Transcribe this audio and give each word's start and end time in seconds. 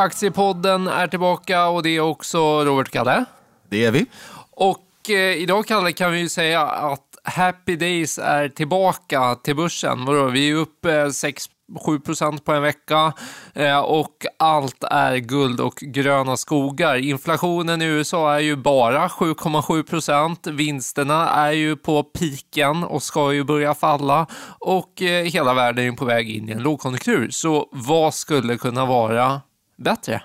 Aktiepodden 0.00 0.86
är 0.86 1.06
tillbaka 1.06 1.68
och 1.68 1.82
det 1.82 1.96
är 1.96 2.00
också 2.00 2.64
Robert 2.64 2.90
Kalle. 2.90 3.24
Det 3.68 3.84
är 3.84 3.90
vi. 3.90 4.06
Och 4.50 5.10
eh, 5.10 5.14
idag, 5.16 5.66
Kalle, 5.66 5.92
kan 5.92 6.12
vi 6.12 6.18
ju 6.18 6.28
säga 6.28 6.62
att 6.62 7.18
Happy 7.24 7.76
Days 7.76 8.18
är 8.18 8.48
tillbaka 8.48 9.34
till 9.34 9.56
börsen. 9.56 10.04
Vadå? 10.04 10.26
Vi 10.26 10.50
är 10.50 10.54
uppe 10.54 11.12
6 11.12 11.44
7% 11.86 12.40
på 12.40 12.52
en 12.52 12.62
vecka 12.62 13.12
eh, 13.54 13.78
och 13.78 14.26
allt 14.38 14.84
är 14.84 15.16
guld 15.16 15.60
och 15.60 15.76
gröna 15.76 16.36
skogar. 16.36 16.96
Inflationen 16.96 17.82
i 17.82 17.84
USA 17.84 18.34
är 18.34 18.40
ju 18.40 18.56
bara 18.56 19.08
7,7 19.08 19.82
procent. 19.82 20.46
Vinsterna 20.46 21.28
är 21.28 21.52
ju 21.52 21.76
på 21.76 22.02
piken 22.02 22.84
och 22.84 23.02
ska 23.02 23.32
ju 23.32 23.44
börja 23.44 23.74
falla 23.74 24.26
och 24.58 25.02
eh, 25.02 25.24
hela 25.24 25.54
världen 25.54 25.84
är 25.84 25.92
på 25.92 26.04
väg 26.04 26.30
in 26.30 26.48
i 26.48 26.52
en 26.52 26.62
lågkonjunktur. 26.62 27.28
Så 27.30 27.68
vad 27.72 28.14
skulle 28.14 28.56
kunna 28.56 28.86
vara 28.86 29.40
bättre? 29.80 30.22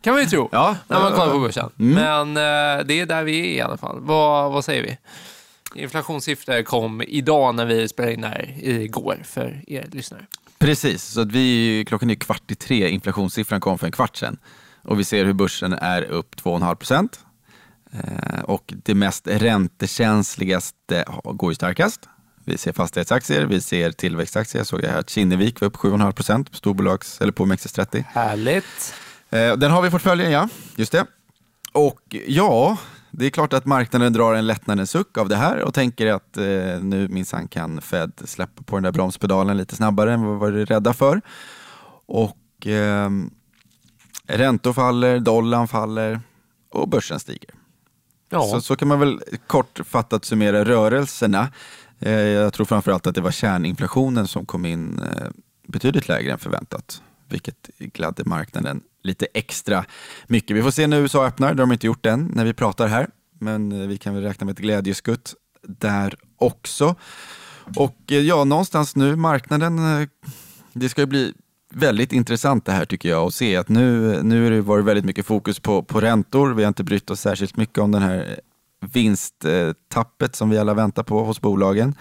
kan 0.00 0.12
man 0.12 0.22
ju 0.22 0.28
tro 0.28 0.48
ja, 0.52 0.76
när 0.88 1.00
man 1.00 1.12
kollar 1.12 1.32
på 1.32 1.40
börsen. 1.40 1.70
Mm. 1.78 1.94
Men 1.94 2.28
eh, 2.28 2.86
det 2.86 3.00
är 3.00 3.06
där 3.06 3.24
vi 3.24 3.38
är 3.38 3.54
i 3.54 3.60
alla 3.60 3.76
fall. 3.76 4.00
Vad, 4.00 4.52
vad 4.52 4.64
säger 4.64 4.82
vi? 4.82 4.98
Inflationssiffror 5.82 6.62
kom 6.62 7.02
idag 7.02 7.54
när 7.54 7.66
vi 7.66 7.88
spelade 7.88 8.14
in 8.14 8.24
här 8.24 8.54
igår 8.58 9.22
för 9.24 9.64
er 9.66 9.88
lyssnare. 9.92 10.26
Precis, 10.58 11.04
så 11.04 11.20
att 11.20 11.32
vi, 11.32 11.84
klockan 11.88 12.10
är 12.10 12.14
kvart 12.14 12.50
i 12.50 12.54
tre, 12.54 12.88
inflationssiffran 12.88 13.60
kom 13.60 13.78
för 13.78 13.86
en 13.86 13.92
kvart 13.92 14.16
sedan. 14.16 14.38
Och 14.82 15.00
vi 15.00 15.04
ser 15.04 15.24
hur 15.24 15.32
börsen 15.32 15.72
är 15.72 16.02
upp 16.02 16.34
2,5 16.34 16.74
procent. 16.74 17.20
Eh, 17.92 18.40
och 18.40 18.74
det 18.84 18.94
mest 18.94 19.26
räntekänsligaste 19.26 21.04
går 21.24 21.50
ju 21.50 21.54
starkast. 21.54 22.08
Vi 22.50 22.58
ser 22.58 22.72
fastighetsaktier, 22.72 23.46
vi 23.46 23.60
ser 23.60 23.92
tillväxtaktier. 23.92 24.60
Jag 24.60 24.66
såg 24.66 24.84
här 24.84 24.98
att 24.98 25.10
Kinnevik 25.10 25.60
var 25.60 25.68
upp 25.68 25.76
7,5 25.76 26.12
procent 26.12 26.50
på 26.50 26.56
storbolags, 26.56 27.20
eller 27.20 27.32
på 27.32 27.44
OMXS30. 27.44 28.04
Härligt. 28.08 28.94
Eh, 29.30 29.56
den 29.56 29.70
har 29.70 29.82
vi 29.82 29.88
i 29.88 29.90
portföljen, 29.90 30.30
ja. 30.30 30.48
Just 30.76 30.92
det. 30.92 31.06
Och 31.72 32.16
ja, 32.26 32.76
det 33.10 33.26
är 33.26 33.30
klart 33.30 33.52
att 33.52 33.66
marknaden 33.66 34.12
drar 34.12 34.34
en 34.34 34.46
lättnadens 34.46 34.90
suck 34.90 35.18
av 35.18 35.28
det 35.28 35.36
här 35.36 35.62
och 35.62 35.74
tänker 35.74 36.06
att 36.06 36.36
eh, 36.36 36.44
nu 36.80 37.08
minsann 37.10 37.48
kan 37.48 37.80
Fed 37.80 38.12
släppa 38.24 38.62
på 38.62 38.76
den 38.76 38.82
där 38.82 38.92
bromspedalen 38.92 39.56
lite 39.56 39.76
snabbare 39.76 40.12
än 40.12 40.22
vad 40.22 40.52
vi 40.52 40.58
var 40.58 40.66
rädda 40.66 40.94
för. 40.94 41.20
Och 42.06 42.66
eh, 42.66 43.10
räntor 44.26 44.72
faller, 44.72 45.18
dollarn 45.18 45.68
faller 45.68 46.20
och 46.70 46.88
börsen 46.88 47.20
stiger. 47.20 47.50
Ja. 48.30 48.42
Så, 48.42 48.60
så 48.60 48.76
kan 48.76 48.88
man 48.88 49.00
väl 49.00 49.20
kortfattat 49.46 50.24
summera 50.24 50.64
rörelserna. 50.64 51.48
Eh, 52.00 52.12
jag 52.12 52.52
tror 52.52 52.66
framförallt 52.66 53.06
att 53.06 53.14
det 53.14 53.20
var 53.20 53.30
kärninflationen 53.30 54.26
som 54.26 54.46
kom 54.46 54.66
in 54.66 54.98
eh, 54.98 55.28
betydligt 55.66 56.08
lägre 56.08 56.32
än 56.32 56.38
förväntat, 56.38 57.02
vilket 57.28 57.70
gladde 57.78 58.24
marknaden 58.24 58.80
lite 59.02 59.26
extra 59.34 59.84
mycket. 60.26 60.56
Vi 60.56 60.62
får 60.62 60.70
se 60.70 60.86
när 60.86 61.00
USA 61.00 61.26
öppnar, 61.26 61.54
det 61.54 61.62
har 61.62 61.66
de 61.66 61.72
inte 61.72 61.86
gjort 61.86 62.06
än 62.06 62.30
när 62.34 62.44
vi 62.44 62.54
pratar 62.54 62.86
här. 62.86 63.08
Men 63.38 63.72
eh, 63.72 63.88
vi 63.88 63.98
kan 63.98 64.14
väl 64.14 64.22
räkna 64.22 64.44
med 64.44 64.52
ett 64.52 64.58
glädjeskutt 64.58 65.34
där 65.62 66.14
också. 66.36 66.94
Och 67.76 67.96
ja, 68.06 68.44
någonstans 68.44 68.96
nu, 68.96 69.16
marknaden, 69.16 70.08
det 70.72 70.88
ska 70.88 71.00
ju 71.00 71.06
bli 71.06 71.34
väldigt 71.74 72.12
intressant 72.12 72.64
det 72.64 72.72
här 72.72 72.84
tycker 72.84 73.08
jag 73.08 73.26
att 73.26 73.34
se 73.34 73.56
att 73.56 73.68
nu, 73.68 74.18
nu 74.22 74.44
har 74.44 74.50
det 74.50 74.60
varit 74.60 74.84
väldigt 74.84 75.04
mycket 75.04 75.26
fokus 75.26 75.60
på, 75.60 75.82
på 75.82 76.00
räntor. 76.00 76.54
Vi 76.54 76.62
har 76.62 76.68
inte 76.68 76.84
brytt 76.84 77.10
oss 77.10 77.20
särskilt 77.20 77.56
mycket 77.56 77.78
om 77.78 77.92
den 77.92 78.02
här 78.02 78.40
vinsttappet 78.80 80.34
eh, 80.34 80.36
som 80.36 80.50
vi 80.50 80.58
alla 80.58 80.74
väntar 80.74 81.02
på 81.02 81.24
hos 81.24 81.40
bolagen 81.40 81.94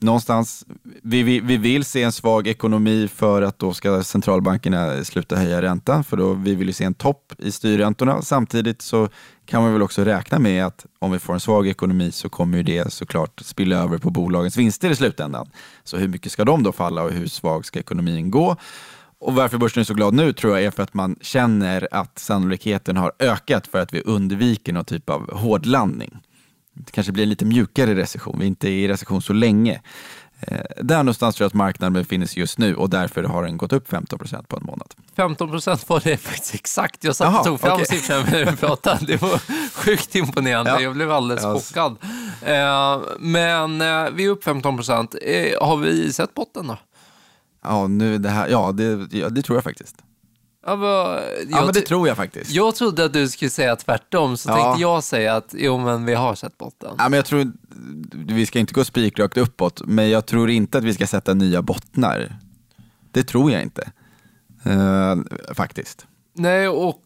någonstans, 0.00 0.64
vi, 1.02 1.22
vi, 1.22 1.40
vi 1.40 1.56
vill 1.56 1.84
se 1.84 2.02
en 2.02 2.12
svag 2.12 2.46
ekonomi 2.46 3.08
för 3.08 3.42
att 3.42 3.58
då 3.58 3.74
ska 3.74 4.02
centralbankerna 4.02 5.04
sluta 5.04 5.36
höja 5.36 5.62
räntan, 5.62 6.04
för 6.04 6.16
då 6.16 6.32
vi 6.32 6.54
vill 6.54 6.66
ju 6.66 6.72
se 6.72 6.84
en 6.84 6.94
topp 6.94 7.32
i 7.38 7.52
styrräntorna. 7.52 8.22
Samtidigt 8.22 8.82
så 8.82 9.08
kan 9.46 9.62
man 9.62 9.72
väl 9.72 9.82
också 9.82 10.04
räkna 10.04 10.38
med 10.38 10.66
att 10.66 10.86
om 10.98 11.12
vi 11.12 11.18
får 11.18 11.34
en 11.34 11.40
svag 11.40 11.68
ekonomi 11.68 12.12
så 12.12 12.28
kommer 12.28 12.62
det 12.62 12.92
såklart 12.92 13.40
spilla 13.44 13.76
över 13.76 13.98
på 13.98 14.10
bolagens 14.10 14.56
vinster 14.56 14.90
i 14.90 14.96
slutändan. 14.96 15.50
Så 15.84 15.96
hur 15.96 16.08
mycket 16.08 16.32
ska 16.32 16.44
de 16.44 16.62
då 16.62 16.72
falla 16.72 17.02
och 17.02 17.10
hur 17.10 17.26
svag 17.26 17.66
ska 17.66 17.78
ekonomin 17.78 18.30
gå? 18.30 18.56
Och 19.20 19.34
varför 19.34 19.58
börsen 19.58 19.80
är 19.80 19.84
så 19.84 19.94
glad 19.94 20.14
nu 20.14 20.32
tror 20.32 20.56
jag 20.56 20.66
är 20.66 20.70
för 20.70 20.82
att 20.82 20.94
man 20.94 21.16
känner 21.20 21.88
att 21.90 22.18
sannolikheten 22.18 22.96
har 22.96 23.12
ökat 23.18 23.66
för 23.66 23.80
att 23.80 23.92
vi 23.92 24.00
undviker 24.00 24.72
någon 24.72 24.84
typ 24.84 25.10
av 25.10 25.32
hårdlandning 25.32 26.18
det 26.78 26.92
kanske 26.92 27.12
blir 27.12 27.22
en 27.22 27.30
lite 27.30 27.44
mjukare 27.44 27.94
recession. 27.94 28.36
Vi 28.38 28.44
är 28.44 28.48
inte 28.48 28.68
i 28.68 28.88
recession 28.88 29.22
så 29.22 29.32
länge. 29.32 29.80
Eh, 30.40 30.60
där 30.82 30.96
någonstans 30.96 31.36
tror 31.36 31.44
jag 31.44 31.48
att 31.48 31.54
marknaden 31.54 31.92
befinner 31.92 32.26
sig 32.26 32.40
just 32.40 32.58
nu 32.58 32.74
och 32.74 32.90
därför 32.90 33.24
har 33.24 33.42
den 33.42 33.56
gått 33.56 33.72
upp 33.72 33.88
15 33.88 34.18
procent 34.18 34.48
på 34.48 34.56
en 34.56 34.62
månad. 34.62 34.94
15 35.16 35.50
procent 35.50 35.88
var 35.88 36.00
det 36.04 36.16
faktiskt 36.16 36.54
exakt. 36.54 37.04
Jag 37.04 37.16
satt 37.16 37.38
och 37.38 37.44
tog 37.44 37.60
fram 37.60 37.72
okay. 37.72 37.84
siffrorna 37.84 38.26
när 38.30 38.44
du 38.44 38.56
pratade. 38.56 39.06
Det 39.06 39.22
var 39.22 39.40
sjukt 39.74 40.14
imponerande. 40.14 40.70
Ja. 40.70 40.80
Jag 40.80 40.94
blev 40.94 41.12
alldeles 41.12 41.42
ja. 41.44 41.54
chockad. 41.54 41.96
Eh, 42.42 43.00
men 43.18 43.80
eh, 43.80 44.10
vi 44.12 44.24
är 44.24 44.28
upp 44.28 44.44
15 44.44 44.76
procent. 44.76 45.14
Har 45.60 45.76
vi 45.76 46.12
sett 46.12 46.34
botten 46.34 46.66
då? 46.66 46.76
Ja, 47.62 47.86
nu 47.86 48.18
det 48.18 48.28
här, 48.28 48.48
ja 48.48 48.72
det, 48.72 49.08
ja, 49.12 49.28
det 49.28 49.42
tror 49.42 49.56
jag 49.56 49.64
faktiskt. 49.64 49.96
Ja, 50.66 50.76
men, 50.76 50.88
ja, 51.50 51.64
men 51.64 51.72
det 51.72 51.80
tror 51.80 52.08
jag 52.08 52.16
faktiskt. 52.16 52.50
Jag 52.50 52.74
trodde 52.74 53.04
att 53.04 53.12
du 53.12 53.28
skulle 53.28 53.50
säga 53.50 53.76
tvärtom, 53.76 54.36
så 54.36 54.48
ja. 54.48 54.54
tänkte 54.54 54.82
jag 54.82 55.04
säga 55.04 55.36
att 55.36 55.54
jo, 55.58 55.78
men 55.78 56.04
vi 56.04 56.14
har 56.14 56.34
sett 56.34 56.58
botten. 56.58 56.94
Ja, 56.98 57.08
men 57.08 57.16
jag 57.16 57.24
tror, 57.26 57.52
vi 58.12 58.46
ska 58.46 58.58
inte 58.58 58.74
gå 58.74 58.84
spikrakt 58.84 59.36
uppåt, 59.36 59.82
men 59.84 60.10
jag 60.10 60.26
tror 60.26 60.50
inte 60.50 60.78
att 60.78 60.84
vi 60.84 60.94
ska 60.94 61.06
sätta 61.06 61.34
nya 61.34 61.62
bottnar. 61.62 62.38
Det 63.10 63.22
tror 63.22 63.50
jag 63.50 63.62
inte, 63.62 63.90
uh, 64.66 65.14
faktiskt. 65.54 66.06
Nej, 66.34 66.68
och 66.68 67.02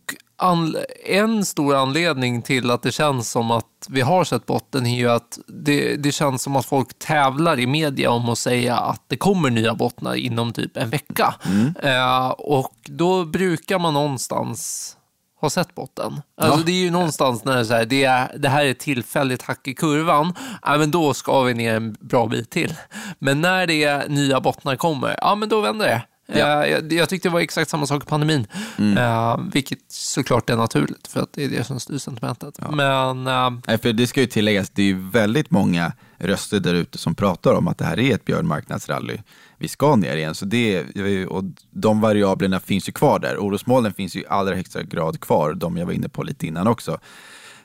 en 1.07 1.45
stor 1.45 1.75
anledning 1.75 2.43
till 2.43 2.71
att 2.71 2.83
det 2.83 2.93
känns 2.93 3.31
som 3.31 3.51
att 3.51 3.65
vi 3.89 4.01
har 4.01 4.25
sett 4.25 4.47
botten 4.47 4.87
är 4.87 4.97
ju 4.97 5.11
att 5.11 5.39
det, 5.47 5.97
det 5.97 6.13
känns 6.13 6.43
som 6.43 6.57
att 6.57 6.67
folk 6.67 6.99
tävlar 6.99 7.61
i 7.61 7.67
media 7.67 8.11
om 8.11 8.29
att 8.29 8.39
säga 8.39 8.77
att 8.77 9.03
det 9.07 9.17
kommer 9.17 9.51
nya 9.51 9.75
bottnar 9.75 10.15
inom 10.15 10.53
typ 10.53 10.77
en 10.77 10.91
vecka. 10.91 11.35
Mm. 11.45 11.75
Eh, 11.83 12.29
och 12.29 12.75
då 12.85 13.25
brukar 13.25 13.79
man 13.79 13.95
någonstans 13.95 14.97
ha 15.41 15.51
sett 15.51 15.75
botten. 15.75 16.21
Alltså 16.41 16.61
ja. 16.61 16.65
Det 16.67 16.73
är 16.73 16.85
ju 16.85 16.91
någonstans 16.91 17.45
när 17.45 17.55
det, 17.55 17.61
är 17.61 17.65
så 17.65 17.75
här, 17.75 17.85
det, 17.85 18.05
är, 18.05 18.39
det 18.39 18.49
här 18.49 18.65
är 18.65 18.75
tillfälligt 18.75 19.43
hack 19.43 19.69
i 19.69 19.75
kurvan, 19.75 20.35
ja, 20.63 20.79
men 20.79 20.91
då 20.91 21.15
ska 21.15 21.43
vi 21.43 21.55
ner 21.55 21.75
en 21.75 21.97
bra 22.01 22.27
bit 22.27 22.51
till. 22.51 22.75
Men 23.19 23.41
när 23.41 23.67
det 23.67 24.09
nya 24.09 24.41
bottnar 24.41 24.77
kommer, 24.77 25.17
ja 25.21 25.35
men 25.35 25.49
då 25.49 25.61
vänder 25.61 25.87
det. 25.87 26.03
Ja. 26.27 26.67
Jag, 26.67 26.93
jag 26.93 27.09
tyckte 27.09 27.29
det 27.29 27.33
var 27.33 27.41
exakt 27.41 27.71
samma 27.71 27.87
sak 27.87 28.03
i 28.03 28.07
pandemin, 28.07 28.47
mm. 28.79 28.99
uh, 28.99 29.51
vilket 29.53 29.79
såklart 29.89 30.51
är 30.51 30.57
naturligt 30.57 31.07
för 31.09 31.21
att 31.21 31.33
det 31.33 31.45
är 31.45 31.49
det 31.49 31.65
som 31.65 31.81
styr 31.81 31.99
sentimentet. 31.99 32.59
Ja. 32.59 32.71
Men, 32.71 33.27
uh, 33.27 33.61
Nej, 33.67 33.79
för 33.79 33.93
det 33.93 34.07
ska 34.07 34.21
ju 34.21 34.27
tilläggas, 34.27 34.71
det 34.71 34.83
är 34.83 34.87
ju 34.87 35.11
väldigt 35.11 35.51
många 35.51 35.93
röster 36.19 36.61
där 36.61 36.75
ute 36.75 36.99
som 36.99 37.15
pratar 37.15 37.55
om 37.55 37.69
att 37.69 37.79
det 37.79 37.85
här 37.85 37.99
är 37.99 38.15
ett 38.15 38.25
björnmarknadsrally. 38.25 39.19
Vi 39.59 39.69
ska 39.69 39.97
ner 39.97 40.17
igen, 40.17 40.35
så 40.35 40.45
det, 40.45 40.85
och 41.27 41.45
de 41.71 42.01
variablerna 42.01 42.61
finns 42.61 42.89
ju 42.89 42.93
kvar 42.93 43.19
där. 43.19 43.37
Orosmolnen 43.37 43.95
finns 43.95 44.17
ju 44.17 44.21
i 44.21 44.27
allra 44.29 44.55
högsta 44.55 44.83
grad 44.83 45.21
kvar, 45.21 45.55
de 45.55 45.77
jag 45.77 45.87
var 45.87 45.93
inne 45.93 46.09
på 46.09 46.23
lite 46.23 46.47
innan 46.47 46.67
också. 46.67 46.99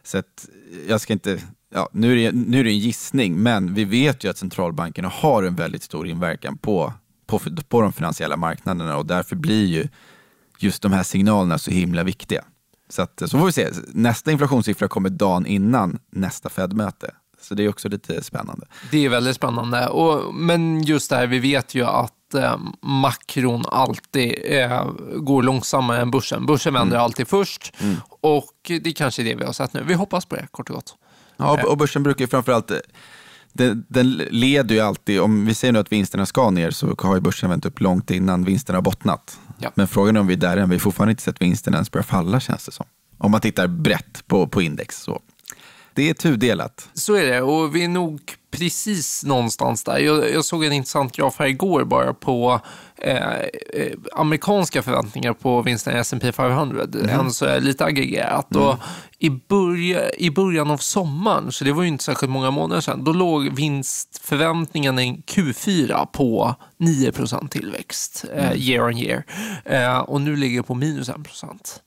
Så 0.04 0.18
att 0.18 0.50
jag 0.88 1.02
ska 1.02 1.14
inte 1.14 1.40
ja, 1.74 1.90
nu, 1.92 2.12
är 2.12 2.32
det, 2.32 2.38
nu 2.38 2.60
är 2.60 2.64
det 2.64 2.70
en 2.70 2.80
gissning, 2.80 3.38
men 3.44 3.74
vi 3.74 3.86
vet 3.86 4.24
ju 4.24 4.30
att 4.30 4.38
centralbankerna 4.38 5.08
har 5.08 5.44
en 5.44 5.56
väldigt 5.56 5.84
stor 5.84 6.08
inverkan 6.08 6.58
på 6.58 6.94
på, 7.28 7.40
på 7.68 7.82
de 7.82 7.94
finansiella 7.94 8.38
marknaderna 8.38 8.98
och 8.98 9.06
därför 9.06 9.36
blir 9.36 9.66
ju 9.66 9.88
just 10.60 10.82
de 10.82 10.92
här 10.92 11.04
signalerna 11.04 11.58
så 11.58 11.72
himla 11.72 12.04
viktiga. 12.04 12.44
Så, 12.90 13.02
att, 13.02 13.22
så 13.26 13.40
får 13.40 13.46
vi 13.46 13.52
se. 13.52 13.70
Nästa 13.88 14.32
inflationssiffra 14.32 14.88
kommer 14.88 15.10
dagen 15.10 15.46
innan 15.46 16.00
nästa 16.12 16.50
Fed-möte. 16.50 17.12
Så 17.42 17.56
det 17.56 17.64
är 17.64 17.70
också 17.70 17.90
lite 17.90 18.24
spännande. 18.24 18.68
Det 18.92 19.06
är 19.06 19.10
väldigt 19.10 19.36
spännande. 19.36 19.88
Och, 19.88 20.36
men 20.36 20.84
just 20.84 21.10
det 21.10 21.16
här, 21.16 21.28
vi 21.28 21.40
vet 21.40 21.76
ju 21.76 21.86
att 21.86 22.34
eh, 22.34 22.58
makron 22.82 23.64
alltid 23.72 24.36
eh, 24.46 24.92
går 25.16 25.44
långsammare 25.44 26.02
än 26.02 26.12
börsen. 26.12 26.46
Börsen 26.46 26.74
vänder 26.74 26.96
mm. 26.96 27.04
alltid 27.04 27.28
först 27.28 27.74
mm. 27.80 27.96
och 28.08 28.54
det 28.68 28.88
är 28.88 28.94
kanske 28.94 29.22
är 29.22 29.24
det 29.24 29.36
vi 29.36 29.46
har 29.46 29.54
sett 29.54 29.74
nu. 29.74 29.84
Vi 29.84 29.94
hoppas 29.94 30.26
på 30.26 30.36
det, 30.36 30.48
kort 30.52 30.70
och 30.70 30.76
gott. 30.76 30.96
Ja, 31.38 31.68
och 31.68 31.78
börsen 31.78 32.04
brukar 32.04 32.24
ju 32.24 32.28
framförallt 32.28 32.72
den, 33.58 33.86
den, 33.88 34.12
leder 34.18 34.76
ju 34.76 34.82
alltid, 34.82 35.22
om 35.22 35.46
vi 35.46 35.54
säger 35.54 35.72
nu 35.72 35.80
att 35.80 35.92
vinsterna 35.92 36.26
ska 36.26 36.50
ner 36.50 36.72
så 36.72 36.96
har 37.00 37.16
ju 37.16 37.22
börsen 37.22 37.50
vänt 37.50 37.66
upp 37.66 37.82
långt 37.82 38.12
innan 38.12 38.44
vinsterna 38.44 38.78
har 38.78 38.82
bottnat. 38.82 39.40
Ja. 39.60 39.72
Men 39.76 39.88
frågan 39.88 40.16
är 40.16 40.20
om 40.20 40.28
vi 40.28 40.34
är 40.34 40.38
där 40.38 40.58
än, 40.58 40.70
vi 40.70 40.76
har 40.76 40.80
fortfarande 40.80 41.12
inte 41.12 41.24
sett 41.24 41.42
vinsterna 41.42 41.78
ens 41.78 41.92
börja 41.92 42.04
falla 42.04 42.40
känns 42.40 42.66
det 42.66 42.72
som. 42.72 42.86
Om 43.18 43.32
man 43.32 43.42
tittar 43.42 43.68
brett 43.68 44.28
på, 44.28 44.48
på 44.48 44.62
index. 44.62 45.02
Så. 45.02 45.22
Det 45.98 46.10
är 46.10 46.14
tudelat. 46.14 46.90
Så 46.94 47.16
är 47.16 47.26
det 47.26 47.42
och 47.42 47.76
vi 47.76 47.84
är 47.84 47.88
nog 47.88 48.22
precis 48.52 49.24
någonstans 49.24 49.84
där. 49.84 49.98
Jag, 49.98 50.32
jag 50.32 50.46
såg 50.46 50.64
en 50.64 50.74
intressant 50.74 51.16
graf 51.16 51.36
här 51.40 51.46
igår 51.46 51.84
bara 51.84 52.14
på 52.14 52.62
eh, 52.98 53.16
eh 53.18 53.48
amerikanska 54.14 54.84
förväntningar 54.84 55.34
på 55.34 55.62
vinsten 55.62 55.96
i 55.96 56.00
S&P 56.00 56.32
500. 56.32 56.84
Mm. 56.84 57.10
Än 57.10 57.32
så 57.32 57.46
är 57.46 57.60
lite 57.60 57.86
aggregerat. 57.86 58.56
Mm. 58.56 58.68
Och 58.68 58.76
i, 59.20 59.30
börja, 59.30 60.12
I 60.14 60.32
början 60.32 60.72
av 60.72 60.78
sommaren, 60.78 61.52
så 61.52 61.64
det 61.64 61.72
var 61.72 61.84
ju 61.84 61.88
inte 61.90 62.04
särskilt 62.04 62.32
många 62.32 62.52
månader 62.52 62.82
sedan, 62.82 63.04
då 63.04 63.14
låg 63.14 63.56
vinstförväntningen 63.56 65.00
i 65.00 65.22
Q4 65.28 66.06
på 66.06 66.56
9% 66.80 67.48
tillväxt 67.48 68.26
eh, 68.34 68.48
mm. 68.48 68.58
year 68.58 68.88
on 68.88 68.98
year. 68.98 69.24
Eh, 69.66 70.00
och 70.00 70.22
nu 70.22 70.36
ligger 70.36 70.58
det 70.58 70.64
på 70.64 70.74
minus 70.74 71.10
1% 71.10 71.80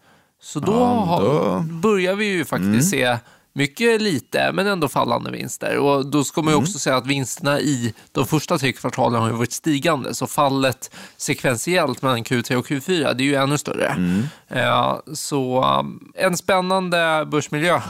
Så 0.43 0.61
då, 0.61 0.73
ja, 0.73 1.19
då... 1.23 1.29
Har, 1.29 1.61
börjar 1.61 2.15
vi 2.15 2.25
ju 2.25 2.45
faktiskt 2.45 2.93
mm. 2.95 3.17
se 3.17 3.19
mycket 3.53 4.03
lite, 4.03 4.53
men 4.53 4.67
ändå 4.67 4.89
fallande 4.89 5.31
vinster. 5.31 5.79
Och 5.79 6.07
då 6.07 6.25
ska 6.25 6.43
man 6.43 6.53
ju 6.53 6.57
mm. 6.57 6.63
också 6.63 6.79
säga 6.79 6.97
att 6.97 7.07
vinsterna 7.07 7.61
i 7.61 7.95
de 8.13 8.27
första 8.27 8.59
tre 8.59 8.73
kvartalen 8.73 9.23
har 9.23 9.31
varit 9.31 9.53
stigande, 9.53 10.15
så 10.15 10.27
fallet 10.27 10.91
sekventiellt 11.17 12.03
mellan 12.03 12.25
Q3 12.25 12.55
och 12.55 12.67
Q4 12.67 13.15
det 13.15 13.23
är 13.23 13.27
ju 13.27 13.35
ännu 13.35 13.59
större. 13.59 13.87
Mm. 13.87 14.23
Ja, 14.49 15.03
så 15.15 15.65
um, 15.79 16.13
en 16.15 16.37
spännande 16.37 17.27
börsmiljö. 17.31 17.81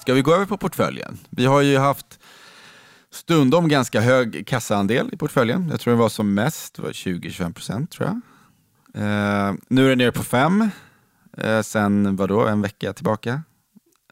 Ska 0.00 0.14
vi 0.14 0.22
gå 0.22 0.34
över 0.34 0.46
på 0.46 0.56
portföljen? 0.56 1.18
Vi 1.30 1.46
har 1.46 1.60
ju 1.60 1.78
haft 1.78 2.18
stundom 3.12 3.68
ganska 3.68 4.00
hög 4.00 4.46
kassaandel 4.46 5.10
i 5.12 5.16
portföljen. 5.16 5.68
Jag 5.70 5.80
tror 5.80 5.94
det 5.94 6.00
var 6.00 6.08
som 6.08 6.34
mest 6.34 6.78
20-25 6.78 7.52
procent 7.52 7.90
tror 7.90 8.08
jag. 8.08 8.20
Uh, 8.96 9.54
nu 9.68 9.84
är 9.84 9.88
det 9.88 9.96
nere 9.96 10.12
på 10.12 10.22
fem. 10.22 10.70
Uh, 11.44 11.60
sen 11.62 12.16
vadå, 12.16 12.46
en 12.46 12.62
vecka 12.62 12.92
tillbaka? 12.92 13.42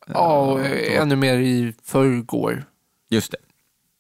Ja, 0.07 0.41
och 0.41 0.59
uh, 0.59 1.01
ännu 1.01 1.17
mer 1.17 1.39
i 1.39 1.75
förrgår. 1.85 2.65
Just 3.11 3.33
det. 3.33 3.39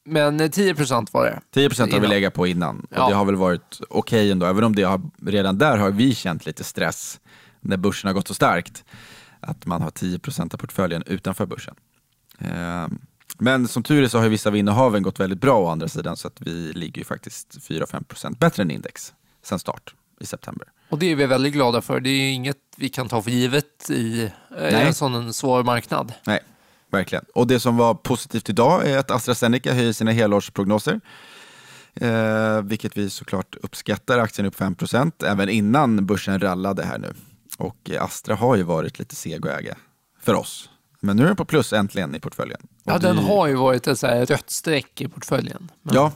Men 0.05 0.51
10 0.51 0.75
procent 0.75 1.13
var 1.13 1.25
det. 1.25 1.41
10 1.51 1.69
procent 1.69 1.93
har 1.93 2.01
vi 2.01 2.07
legat 2.07 2.35
på 2.35 2.47
innan. 2.47 2.79
Och 2.81 2.87
ja. 2.91 3.09
det 3.09 3.15
har 3.15 3.25
väl 3.25 3.37
varit 3.37 3.81
okej 3.81 4.19
okay 4.19 4.31
ändå, 4.31 4.47
även 4.47 4.65
om 4.65 4.77
det 4.77 4.83
har, 4.83 5.01
redan 5.23 5.59
där 5.59 5.77
har 5.77 5.91
vi 5.91 6.15
känt 6.15 6.47
lite 6.47 6.65
stress 6.65 7.21
när 7.61 7.77
börsen 7.77 8.09
har 8.09 8.15
gått 8.15 8.29
så 8.29 8.35
starkt. 8.35 8.85
Att 9.41 9.67
man 9.67 9.83
har 9.83 9.91
10 9.91 10.19
procent 10.19 10.55
av 10.55 10.59
portföljen 10.59 11.03
utanför 11.07 11.47
börsen. 11.47 11.75
Men 13.39 13.69
som 13.69 13.83
tur 13.83 14.03
är 14.03 14.09
så 14.09 14.19
har 14.19 14.29
vissa 14.29 14.49
av 14.49 14.57
innehaven 14.57 15.03
gått 15.03 15.21
väldigt 15.21 15.41
bra 15.41 15.59
å 15.61 15.69
andra 15.69 15.89
sidan 15.89 16.17
så 16.17 16.29
att 16.29 16.41
vi 16.41 16.73
ligger 16.73 16.99
ju 16.99 17.05
faktiskt 17.05 17.59
4-5 17.59 18.05
procent 18.05 18.39
bättre 18.39 18.63
än 18.63 18.71
index 18.71 19.13
sen 19.43 19.59
start 19.59 19.95
i 20.21 20.27
september. 20.27 20.69
Och 20.89 20.99
det 20.99 21.13
är 21.13 21.17
vi 21.17 21.27
väldigt 21.27 21.53
glada 21.53 21.81
för. 21.81 22.01
Det 22.01 22.11
är 22.11 22.33
inget 22.33 22.57
vi 22.77 22.89
kan 22.89 23.09
ta 23.09 23.23
för 23.23 23.31
givet 23.31 23.91
i 23.91 24.31
eh, 24.59 24.87
en 24.87 24.95
sån 24.95 25.33
svår 25.33 25.65
marknad. 25.65 26.13
Nej, 26.27 26.41
verkligen. 26.91 27.25
Och 27.35 27.47
det 27.47 27.61
som 27.61 27.77
var 27.77 27.95
positivt 27.95 28.49
idag 28.49 28.87
är 28.87 28.99
att 28.99 29.11
AstraZeneca 29.11 29.73
höjer 29.73 29.93
sina 29.93 30.11
helårsprognoser. 30.11 31.01
Eh, 31.95 32.63
vilket 32.63 32.97
vi 32.97 33.11
såklart 33.11 33.57
uppskattar. 33.63 34.19
Aktien 34.19 34.47
upp 34.47 34.59
5% 34.59 35.27
även 35.27 35.49
innan 35.49 36.07
börsen 36.07 36.41
rallade 36.41 36.85
här 36.85 36.99
nu. 36.99 37.15
Och 37.59 37.91
Astra 38.01 38.35
har 38.35 38.57
ju 38.57 38.63
varit 38.63 38.99
lite 38.99 39.17
seg 39.17 39.49
att 39.49 39.61
äga 39.61 39.77
för 40.21 40.35
oss. 40.35 40.71
Men 41.01 41.17
nu 41.17 41.23
är 41.23 41.27
den 41.27 41.37
på 41.37 41.45
plus 41.45 41.73
äntligen 41.73 42.15
i 42.15 42.21
portföljen. 42.21 42.61
Och 42.85 42.93
ja, 42.93 42.99
den 42.99 43.19
har 43.19 43.47
ju 43.47 43.55
varit 43.55 43.87
ett 43.87 43.99
så 43.99 44.07
här 44.07 44.27
rött 44.27 44.51
streck 44.51 45.01
i 45.01 45.09
portföljen. 45.09 45.71
Men... 45.83 45.95
Ja, 45.95 46.13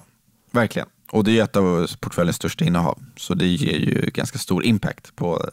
verkligen. 0.50 0.88
Och 1.12 1.24
det 1.24 1.38
är 1.38 1.44
ett 1.44 1.56
av 1.56 1.86
portföljens 2.00 2.36
största 2.36 2.64
innehav. 2.64 2.98
Så 3.16 3.34
det 3.34 3.46
ger 3.46 3.78
ju 3.78 4.10
ganska 4.14 4.38
stor 4.38 4.64
impact 4.64 5.16
på 5.16 5.50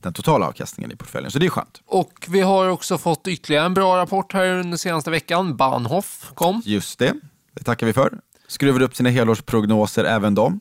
den 0.00 0.12
totala 0.12 0.46
avkastningen 0.46 0.92
i 0.92 0.96
portföljen. 0.96 1.30
Så 1.30 1.38
det 1.38 1.46
är 1.46 1.50
skönt. 1.50 1.82
Och 1.86 2.26
vi 2.28 2.40
har 2.40 2.68
också 2.68 2.98
fått 2.98 3.28
ytterligare 3.28 3.66
en 3.66 3.74
bra 3.74 3.96
rapport 3.96 4.32
här 4.32 4.46
under 4.46 4.76
senaste 4.76 5.10
veckan. 5.10 5.56
Bahnhof 5.56 6.30
kom. 6.34 6.62
Just 6.64 6.98
det, 6.98 7.14
det 7.52 7.64
tackar 7.64 7.86
vi 7.86 7.92
för. 7.92 8.18
Skruvade 8.48 8.84
upp 8.84 8.96
sina 8.96 9.10
helårsprognoser 9.10 10.04
även 10.04 10.34
de. 10.34 10.60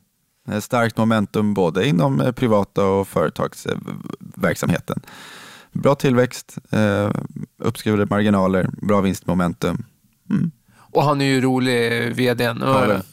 Starkt 0.61 0.97
momentum 0.97 1.53
både 1.53 1.87
inom 1.87 2.21
eh, 2.21 2.31
privata 2.31 2.85
och 2.85 3.07
företagsverksamheten. 3.07 5.01
Bra 5.71 5.95
tillväxt, 5.95 6.57
eh, 6.71 7.11
uppskruvade 7.57 8.05
marginaler, 8.09 8.69
bra 8.81 9.01
vinstmomentum. 9.01 9.85
Mm. 10.29 10.51
Och 10.93 11.03
han 11.03 11.21
är 11.21 11.25
ju 11.25 11.41
rolig, 11.41 12.15
vdn. 12.15 12.63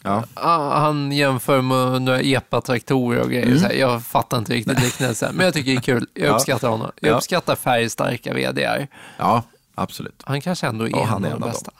Ja. 0.02 0.24
Han 0.72 1.12
jämför 1.12 1.60
med 1.60 2.02
några 2.02 2.20
EPA-traktorer 2.20 3.20
och 3.20 3.30
grejer. 3.30 3.46
Mm. 3.46 3.62
Här, 3.62 3.72
jag 3.72 4.02
fattar 4.02 4.38
inte 4.38 4.52
riktigt 4.52 4.82
liknelsen, 4.82 5.34
men 5.34 5.44
jag 5.44 5.54
tycker 5.54 5.70
det 5.70 5.76
är 5.76 5.80
kul. 5.80 6.06
Jag 6.14 6.34
uppskattar 6.34 6.68
honom. 6.68 6.90
Jag 7.00 7.16
uppskattar 7.16 7.56
färgstarka 7.56 8.34
vdar. 8.34 8.88
Ja, 9.16 9.42
absolut. 9.74 10.22
Han 10.24 10.40
kanske 10.40 10.66
ändå 10.66 10.84
är 10.84 10.90
ja, 10.90 11.16
en 11.16 11.24
av 11.24 11.40
de 11.40 11.40
bästa. 11.40 11.72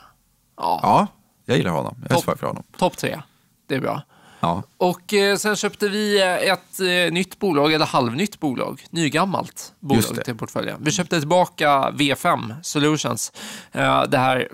Ja. 0.57 0.79
ja, 0.83 1.07
jag 1.45 1.57
gillar 1.57 1.71
honom. 1.71 1.95
Jag 2.09 2.17
är 2.17 2.21
svag 2.21 2.39
för 2.39 2.47
honom. 2.47 2.63
Topp 2.77 2.97
tre, 2.97 3.21
det 3.67 3.75
är 3.75 3.79
bra. 3.79 4.01
Ja. 4.41 4.63
Och 4.77 5.13
eh, 5.13 5.35
sen 5.37 5.55
köpte 5.55 5.89
vi 5.89 6.21
eh, 6.21 6.51
ett 6.51 6.79
eh, 6.79 7.13
nytt 7.13 7.39
bolag, 7.39 7.73
eller 7.73 7.85
halvnytt 7.85 8.39
bolag, 8.39 8.85
nygammalt 8.89 9.73
bolag 9.79 10.25
till 10.25 10.35
portföljen. 10.35 10.77
Vi 10.79 10.91
köpte 10.91 11.19
tillbaka 11.19 11.89
V5 11.91 12.55
Solutions, 12.63 13.31
eh, 13.71 14.03
det 14.03 14.17
här 14.17 14.49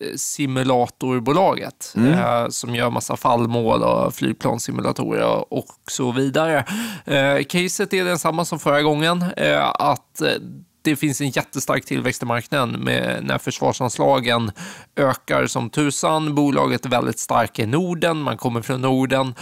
försvarssimulatorbolaget 0.00 1.92
mm. 1.96 2.12
Eh, 2.12 2.48
som 2.48 2.74
gör 2.74 2.90
massa 2.90 3.16
fallmål 3.16 3.82
och 3.82 4.14
flygplanssimulatorer 4.14 5.52
och 5.54 5.66
så 5.90 6.12
vidare. 6.12 6.64
Eh, 7.04 7.42
caset 7.42 7.92
är 7.92 8.04
densamma 8.04 8.44
som 8.44 8.58
förra 8.58 8.82
gången, 8.82 9.24
att 9.74 10.22
det 10.82 10.96
finns 10.96 11.20
en 11.20 11.30
jättestark 11.30 11.84
tillväxt 11.84 12.22
i 12.22 12.26
marknaden 12.26 12.80
med, 12.80 13.24
när 13.24 13.38
försvarsanslagen 13.38 14.52
ökar 14.96 15.46
som 15.46 15.70
tusan. 15.70 16.34
Bolaget 16.34 16.84
är 16.84 16.88
väldigt 16.88 17.18
starka 17.18 17.62
i 17.62 17.66
Norden, 17.66 18.22
man 18.22 18.36
kommer 18.36 18.62
från 18.62 18.80
Norden 18.80 19.34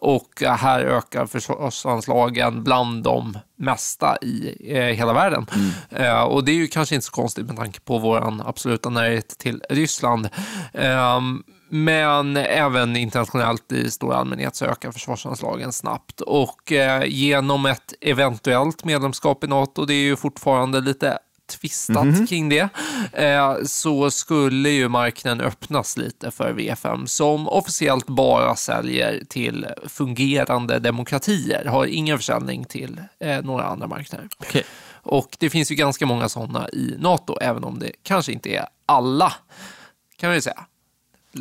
och 0.00 0.42
här 0.42 0.80
ökar 0.80 1.26
försvarsanslagen 1.26 2.64
bland 2.64 3.02
de 3.02 3.38
mesta 3.58 4.16
i 4.22 4.56
eh, 4.76 4.82
hela 4.82 5.12
världen. 5.12 5.46
Mm. 5.54 6.04
Eh, 6.04 6.22
och 6.22 6.44
det 6.44 6.52
är 6.52 6.56
ju 6.56 6.66
kanske 6.66 6.94
inte 6.94 7.06
så 7.06 7.12
konstigt 7.12 7.46
med 7.46 7.56
tanke 7.56 7.80
på 7.80 7.98
vår 7.98 8.48
absoluta 8.48 8.88
närhet 8.88 9.38
till 9.38 9.62
Ryssland. 9.70 10.28
Eh, 10.72 11.20
men 11.68 12.36
även 12.36 12.96
internationellt 12.96 13.72
i 13.72 13.90
stor 13.90 14.14
allmänhet 14.14 14.56
så 14.56 14.64
ökar 14.64 14.92
försvarsanslagen 14.92 15.72
snabbt. 15.72 16.20
Och 16.20 16.72
eh, 16.72 17.04
genom 17.06 17.66
ett 17.66 17.94
eventuellt 18.00 18.84
medlemskap 18.84 19.44
i 19.44 19.46
NATO, 19.46 19.84
det 19.84 19.94
är 19.94 20.04
ju 20.04 20.16
fortfarande 20.16 20.80
lite 20.80 21.18
tvistat 21.46 22.02
mm 22.02 22.14
-hmm. 22.14 22.26
kring 22.26 22.48
det, 22.48 22.68
eh, 23.12 23.56
så 23.64 24.10
skulle 24.10 24.68
ju 24.68 24.88
marknaden 24.88 25.46
öppnas 25.46 25.96
lite 25.96 26.30
för 26.30 26.52
V5 26.52 27.06
som 27.06 27.48
officiellt 27.48 28.06
bara 28.06 28.56
säljer 28.56 29.24
till 29.28 29.66
fungerande 29.86 30.78
demokratier, 30.78 31.64
har 31.64 31.86
ingen 31.86 32.18
försäljning 32.18 32.64
till 32.64 33.00
eh, 33.20 33.42
några 33.42 33.64
andra 33.64 33.86
marknader. 33.86 34.28
Okay. 34.38 34.62
Och 35.02 35.36
det 35.38 35.50
finns 35.50 35.70
ju 35.70 35.74
ganska 35.74 36.06
många 36.06 36.28
sådana 36.28 36.68
i 36.68 36.94
NATO, 36.98 37.36
även 37.40 37.64
om 37.64 37.78
det 37.78 37.92
kanske 38.02 38.32
inte 38.32 38.50
är 38.50 38.66
alla, 38.86 39.32
kan 40.16 40.30
vi 40.32 40.40
säga. 40.40 40.66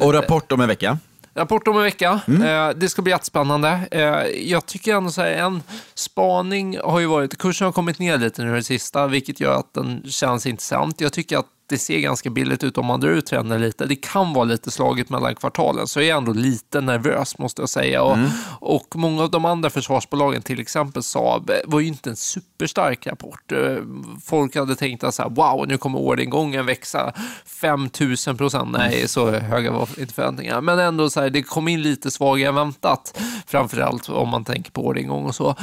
Och 0.02 0.14
rapport 0.14 0.52
om 0.52 0.62
en 0.62 0.68
vecka. 0.68 0.98
Rapport 1.38 1.68
om 1.68 1.78
en 1.78 1.84
vecka. 1.84 2.20
Mm. 2.28 2.42
Eh, 2.42 2.76
det 2.76 2.90
ska 2.90 3.02
bli 3.02 3.12
jättespännande. 3.12 3.80
Eh, 3.92 4.02
jag 4.28 4.66
tycker 4.66 4.96
ändå 4.96 5.12
så 5.12 5.22
här, 5.22 5.32
en 5.32 5.64
spaning 5.96 6.78
har 6.84 7.00
ju 7.00 7.06
varit, 7.06 7.38
kursen 7.38 7.66
har 7.66 7.72
kommit 7.72 8.00
ner 8.00 8.18
lite 8.18 8.44
nu 8.44 8.56
det 8.56 8.64
sista, 8.64 9.08
vilket 9.08 9.40
gör 9.40 9.60
att 9.60 9.74
den 9.74 10.04
känns 10.06 10.46
intressant. 10.46 11.02
Jag 11.02 11.14
tycker 11.14 11.38
att 11.38 11.46
det 11.68 11.78
ser 11.78 12.00
ganska 12.00 12.30
billigt 12.30 12.64
ut 12.64 12.78
om 12.78 12.86
man 12.86 13.00
drar 13.00 13.10
ut 13.10 13.26
trenden 13.26 13.62
lite. 13.62 13.86
Det 13.86 13.96
kan 13.96 14.34
vara 14.34 14.46
lite 14.46 14.72
slaget 14.72 15.10
mellan 15.10 15.36
kvartalen, 15.36 15.88
så 15.88 16.00
jag 16.00 16.08
är 16.08 16.16
ändå 16.16 16.34
lite 16.34 16.82
nervös 16.82 17.38
måste 17.38 17.62
jag 17.62 17.70
säga. 17.70 18.04
Och, 18.04 18.14
mm. 18.18 18.30
och 18.60 18.96
många 18.96 19.24
av 19.24 19.32
de 19.32 19.46
andra 19.46 19.70
försvarsbolagen, 19.70 20.42
till 20.42 20.60
exempel 20.60 21.04
Saab, 21.04 21.52
var 21.66 21.80
ju 21.80 21.88
inte 21.88 22.10
en 22.10 22.16
superstark 22.16 23.08
rapport. 23.08 23.52
Eh, 23.52 23.78
folk 24.26 24.56
hade 24.56 24.76
tänkt 24.76 25.04
att 25.04 25.16
så 25.16 25.24
här, 25.24 25.30
wow, 25.30 25.68
nu 25.68 25.78
kommer 25.78 26.00
orderingången 26.00 26.66
växa 26.66 27.14
5000 27.46 28.38
procent. 28.38 28.72
Nej, 28.72 28.96
mm. 28.96 29.08
så 29.08 29.32
höga 29.32 29.72
var 29.72 29.90
inte 30.00 30.14
förväntningarna. 30.14 30.62
Men 30.62 30.80
ändå, 30.80 31.10
så 31.10 31.22
här, 31.22 31.30
det 31.30 31.44
kom 31.44 31.68
in 31.68 31.82
lite 31.82 32.12
svagare 32.12 32.50
än 32.50 32.56
väntat. 32.56 33.20
Framförallt 33.48 34.10
om 34.10 34.30
man 34.30 34.46
tänker 34.46 34.72
på 34.72 34.86
orderingång 34.86 35.26
och 35.26 35.36
så. 35.36 35.56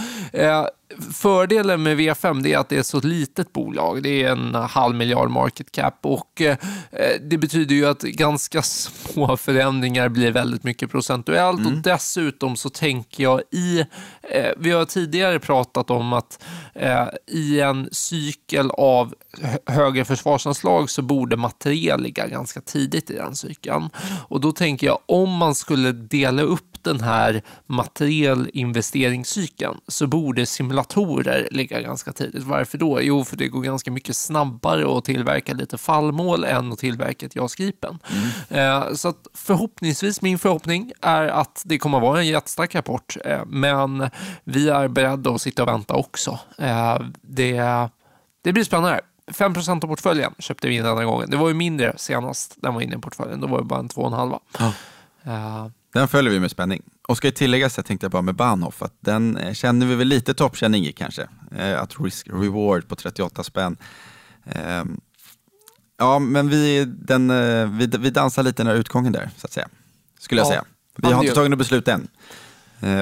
Fördelen 1.13 1.83
med 1.83 1.99
V5 1.99 2.49
är 2.49 2.59
att 2.59 2.69
det 2.69 2.77
är 2.77 2.81
ett 2.81 2.87
så 2.87 3.01
litet 3.01 3.53
bolag. 3.53 4.03
Det 4.03 4.23
är 4.23 4.31
en 4.31 4.55
halv 4.55 4.95
miljard 4.95 5.31
market 5.31 5.73
cap 5.73 5.99
och 6.03 6.41
eh, 6.41 6.57
det 7.21 7.39
betyder 7.39 7.75
ju 7.75 7.87
att 7.87 8.03
ganska 8.03 8.63
små 8.63 9.37
förändringar 9.37 10.09
blir 10.09 10.31
väldigt 10.31 10.65
mycket 10.65 10.91
procentuellt 10.91 11.61
mm. 11.61 11.73
och 11.73 11.79
dessutom 11.79 12.57
så 12.57 12.71
tänker 12.71 13.23
jag 13.23 13.43
i, 13.51 13.81
eh, 14.23 14.51
vi 14.57 14.71
har 14.71 14.85
tidigare 14.85 15.39
pratat 15.39 15.91
om 15.91 16.13
att 16.13 16.45
eh, 16.75 17.09
i 17.27 17.61
en 17.61 17.89
cykel 17.93 18.71
av 18.71 19.15
högre 19.67 20.05
försvarsanslag 20.05 20.91
så 20.91 21.03
borde 21.03 21.37
materiel 21.37 22.03
ligga 22.03 22.27
ganska 22.27 22.61
tidigt 22.61 23.11
i 23.11 23.15
den 23.15 23.37
cykeln. 23.37 23.91
Och 24.29 24.41
då 24.41 24.53
tänker 24.53 24.87
jag 24.87 24.99
om 25.07 25.31
man 25.31 25.55
skulle 25.55 25.93
dela 25.93 26.43
upp 26.43 26.72
den 26.85 27.01
här 27.01 27.43
materielinvesteringscykeln 27.67 29.81
så 29.89 30.07
borde 30.07 30.47
simulatorer 30.47 31.49
ligga 31.51 31.81
ganska 31.81 32.13
tidigt. 32.13 32.43
Varför 32.43 32.79
då? 32.79 33.03
Jo, 33.03 33.25
för 33.25 33.37
det 33.37 33.49
går 33.49 33.63
ganska 33.63 33.91
mycket 33.91 34.17
snabbare 34.17 34.99
att 34.99 35.05
tillverka 35.05 35.55
lite 35.55 35.79
fallmål 35.79 36.45
än 36.45 36.73
att 36.73 36.79
tillverka 36.79 37.27
ett 37.27 37.37
JAS 37.37 37.55
Gripen. 37.55 37.99
Mm. 38.49 38.97
Så 38.97 39.09
att 39.09 39.27
förhoppningsvis, 39.35 40.23
min 40.23 40.39
förhoppning 40.39 40.93
är 41.01 41.29
att 41.29 41.63
det 41.65 41.79
kommer 41.79 41.99
att 41.99 42.03
vara 42.03 42.19
en 42.19 42.27
jättestark 42.27 42.75
rapport, 42.75 43.17
eh, 43.25 43.41
men 43.47 44.11
vi 44.45 44.69
är 44.69 44.89
beredda 44.89 45.31
att 45.31 45.43
sitta 45.43 45.63
och 45.63 45.69
vänta 45.69 45.95
också. 45.95 46.39
Eh, 46.59 46.99
det, 47.23 47.63
det 48.43 48.53
blir 48.53 48.65
spännande. 48.65 49.01
5% 49.27 49.85
av 49.85 49.89
portföljen 49.89 50.35
köpte 50.39 50.69
vi 50.69 50.77
in 50.77 50.85
denna 50.85 51.05
gången. 51.05 51.31
Det 51.31 51.37
var 51.37 51.49
ju 51.49 51.55
mindre 51.55 51.95
senast 51.97 52.55
den 52.57 52.75
var 52.75 52.81
inne 52.81 52.97
i 52.97 52.99
portföljen. 52.99 53.41
Då 53.41 53.47
var 53.47 53.59
det 53.59 53.65
bara 53.65 53.81
en 53.81 53.89
2,5. 53.89 54.41
Ja. 54.59 54.73
Uh, 55.27 55.67
den 55.93 56.09
följer 56.09 56.33
vi 56.33 56.41
med 56.41 56.51
spänning. 56.51 56.83
Och 57.09 57.17
ska 57.17 57.27
ju 57.27 57.33
tilläggas, 57.33 57.77
jag 57.77 57.87
tänkte 57.87 58.09
bara 58.09 58.23
med 58.23 58.35
Bahnhof, 58.35 58.83
att 58.83 58.95
den 59.01 59.37
eh, 59.37 59.53
känner 59.53 59.87
vi 59.87 59.95
väl 59.95 60.09
lite 60.09 60.35
toppkänning 60.35 60.87
i 60.87 60.93
kanske. 60.93 61.29
Eh, 61.57 61.81
att 61.81 61.95
risk-reward 61.95 62.89
på 62.89 62.97
38 62.97 63.45
spänn. 63.45 63.77
Eh, 64.45 64.85
ja, 65.99 66.19
men 66.19 66.49
vi, 66.49 66.85
den, 66.85 67.31
eh, 67.31 67.67
vi, 67.71 67.87
vi 67.87 68.11
dansar 68.11 68.43
lite 68.43 68.65
när 68.65 68.75
utgången 68.75 69.13
där, 69.13 69.31
så 69.37 69.47
att 69.47 69.53
säga. 69.53 69.69
Skulle 70.19 70.41
jag 70.41 70.47
ja, 70.47 70.51
säga. 70.51 70.65
Vi 70.97 71.13
har 71.13 71.23
inte 71.23 71.35
tagit 71.35 71.51
något 71.51 71.59
beslut 71.59 71.89
än. 71.89 72.09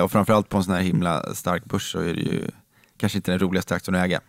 Och 0.04 0.12
framförallt 0.12 0.48
på 0.48 0.56
en 0.56 0.64
sån 0.64 0.74
här 0.74 0.80
himla 0.80 1.34
stark 1.34 1.64
börs 1.64 1.92
så 1.92 2.00
är 2.00 2.14
det 2.14 2.20
ju 2.20 2.50
kanske 2.96 3.18
inte 3.18 3.30
den 3.30 3.38
roligaste 3.38 3.74
aktien 3.74 3.94
att 3.94 4.04
äga. 4.04 4.20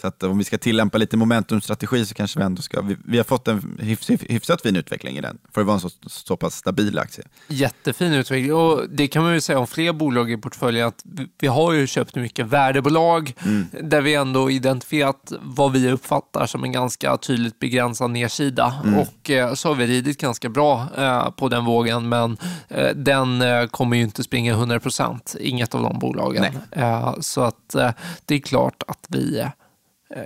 Så 0.00 0.06
att 0.06 0.22
om 0.22 0.38
vi 0.38 0.44
ska 0.44 0.58
tillämpa 0.58 0.98
lite 0.98 1.16
momentumstrategi 1.16 2.06
så 2.06 2.14
kanske 2.14 2.38
vi 2.38 2.44
ändå 2.44 2.62
ska... 2.62 2.80
Vi, 2.80 2.96
vi 3.04 3.16
har 3.16 3.24
fått 3.24 3.48
en 3.48 3.78
hyfs, 3.80 4.10
hyfsat 4.10 4.62
fin 4.62 4.76
utveckling 4.76 5.16
i 5.16 5.20
den 5.20 5.38
för 5.52 5.60
att 5.60 5.66
vara 5.66 5.74
en 5.74 5.80
så, 5.80 5.90
så 6.06 6.36
pass 6.36 6.54
stabil 6.54 6.98
aktie. 6.98 7.24
Jättefin 7.48 8.12
utveckling 8.12 8.54
och 8.54 8.90
det 8.90 9.08
kan 9.08 9.22
man 9.22 9.34
ju 9.34 9.40
säga 9.40 9.58
om 9.58 9.66
fler 9.66 9.92
bolag 9.92 10.30
i 10.30 10.36
portföljen 10.36 10.88
att 10.88 11.04
vi 11.40 11.46
har 11.46 11.72
ju 11.72 11.86
köpt 11.86 12.14
mycket 12.14 12.46
värdebolag 12.46 13.34
mm. 13.44 13.66
där 13.82 14.00
vi 14.00 14.14
ändå 14.14 14.50
identifierat 14.50 15.32
vad 15.40 15.72
vi 15.72 15.90
uppfattar 15.90 16.46
som 16.46 16.64
en 16.64 16.72
ganska 16.72 17.16
tydligt 17.16 17.58
begränsad 17.58 18.10
nedsida 18.10 18.74
mm. 18.84 18.98
och 18.98 19.30
eh, 19.30 19.54
så 19.54 19.68
har 19.68 19.74
vi 19.74 19.86
ridit 19.86 20.20
ganska 20.20 20.48
bra 20.48 20.86
eh, 20.96 21.30
på 21.30 21.48
den 21.48 21.64
vågen 21.64 22.08
men 22.08 22.36
eh, 22.68 22.88
den 22.94 23.42
kommer 23.68 23.96
ju 23.96 24.02
inte 24.02 24.22
springa 24.22 24.52
100 24.52 24.80
procent, 24.80 25.36
inget 25.40 25.74
av 25.74 25.82
de 25.82 25.98
bolagen. 25.98 26.44
Eh, 26.70 27.14
så 27.20 27.40
att 27.40 27.76
det 28.24 28.34
är 28.34 28.38
klart 28.38 28.82
att 28.86 29.06
vi 29.08 29.44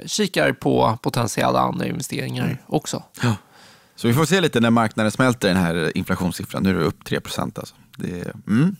kikar 0.06 0.52
på 0.52 0.98
potentiella 1.02 1.60
andra 1.60 1.86
investeringar 1.86 2.44
mm. 2.44 2.56
också. 2.66 3.02
Ja. 3.22 3.36
Så 3.96 4.08
vi 4.08 4.14
får 4.14 4.24
se 4.24 4.40
lite 4.40 4.60
när 4.60 4.70
marknaden 4.70 5.12
smälter 5.12 5.48
den 5.48 5.56
här 5.56 5.96
inflationssiffran. 5.96 6.62
Nu 6.62 6.70
är 6.70 6.74
det 6.74 6.84
upp 6.84 7.04
3 7.04 7.20
procent. 7.20 7.58
Alltså. 7.58 7.74
mm. 8.46 8.76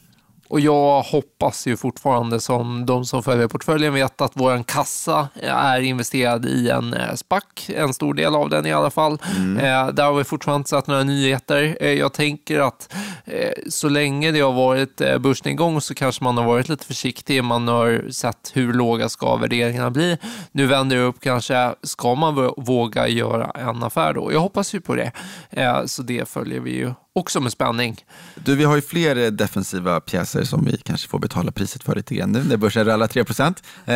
Och 0.49 0.61
jag 0.61 1.03
hoppas 1.03 1.67
ju 1.67 1.77
fortfarande, 1.77 2.41
som 2.41 2.87
de 2.87 3.05
som 3.05 3.23
följer 3.23 3.49
portföljen 3.49 3.95
vet, 3.95 4.21
att 4.21 4.33
vår 4.35 4.63
kassa 4.63 5.29
är 5.43 5.81
investerad 5.81 6.47
i 6.47 6.71
en 6.71 6.95
eh, 6.95 7.15
SPAC, 7.15 7.43
en 7.69 7.95
stor 7.95 8.15
del 8.15 8.35
av 8.35 8.51
den 8.51 8.67
i 8.67 8.73
alla 8.73 8.91
fall. 8.91 9.19
Mm. 9.37 9.57
Eh, 9.57 9.95
där 9.95 10.05
har 10.05 10.15
vi 10.15 10.25
fortfarande 10.25 10.59
inte 10.59 10.71
sett 10.71 10.87
några 10.87 11.03
nyheter. 11.03 11.77
Eh, 11.81 11.93
jag 11.93 12.13
tänker 12.13 12.61
att 12.61 12.95
eh, 13.25 13.53
så 13.69 13.89
länge 13.89 14.33
det 14.33 14.41
har 14.41 14.53
varit 14.53 15.01
eh, 15.01 15.19
börsnedgång 15.19 15.81
så 15.81 15.95
kanske 15.95 16.25
man 16.25 16.37
har 16.37 16.45
varit 16.45 16.69
lite 16.69 16.87
försiktig. 16.87 17.45
Man 17.45 17.69
har 17.69 18.11
sett 18.11 18.51
hur 18.55 18.73
låga 18.73 19.09
ska 19.09 19.37
värderingarna 19.37 19.91
bli. 19.91 20.19
Nu 20.53 20.67
vänder 20.67 20.97
det 20.97 21.03
upp 21.03 21.21
kanske. 21.21 21.75
Ska 21.83 22.15
man 22.15 22.53
våga 22.57 23.09
göra 23.09 23.51
en 23.51 23.83
affär 23.83 24.15
då? 24.15 24.33
Jag 24.33 24.41
hoppas 24.41 24.75
ju 24.75 24.81
på 24.81 24.95
det. 24.95 25.13
Eh, 25.51 25.85
så 25.85 26.03
det 26.03 26.29
följer 26.29 26.61
vi 26.61 26.77
ju 26.77 26.93
också 27.15 27.41
med 27.41 27.53
spänning. 27.53 28.05
Du, 28.35 28.57
vi 28.57 28.65
har 28.65 28.77
ju 28.77 28.83
fler 28.83 29.31
defensiva 29.31 30.01
pjäser 30.01 30.45
som 30.45 30.65
vi 30.65 30.77
kanske 30.77 31.09
får 31.09 31.19
betala 31.19 31.53
priset 31.53 31.85
för 31.85 31.95
lite 31.95 32.15
grann 32.15 32.33
nu 32.33 32.45
när 32.45 32.57
börsen 32.57 32.85
rallar 32.85 33.07
3 33.07 33.21
eh, 33.21 33.95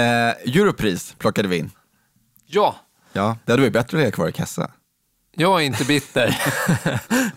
Europris 0.57 1.15
plockade 1.19 1.49
vi 1.49 1.57
in. 1.57 1.71
Ja. 2.47 2.77
Ja, 3.13 3.37
det 3.45 3.53
hade 3.53 3.63
varit 3.63 3.73
bättre 3.73 3.99
att 3.99 4.05
ha 4.05 4.11
kvar 4.11 4.29
i 4.29 4.33
kassa. 4.33 4.71
Jag 5.37 5.63
är 5.63 5.67
inte 5.67 5.85
bitter. 5.85 6.37